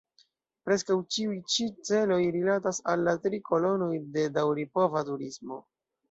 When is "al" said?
2.93-3.03